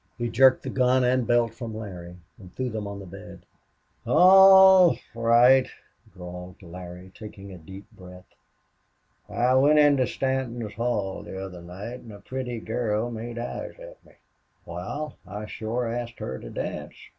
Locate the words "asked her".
15.87-16.39